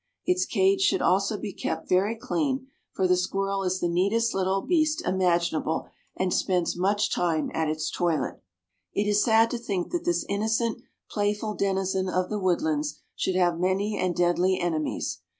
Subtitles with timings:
[0.25, 4.63] Its cage should also be kept very clean, for the squirrel is the neatest little
[4.63, 5.85] beast imaginable,
[6.17, 8.41] and spends much time at its toilet.
[8.95, 13.59] It is sad to think that this innocent, playful denizen of the woodlands should have
[13.59, 15.19] many and deadly enemies.